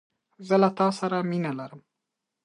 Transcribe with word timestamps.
زه 0.47 0.55
له 0.63 0.69
تاسره 0.79 1.17
مینه 1.29 1.51
لرم 1.59 1.81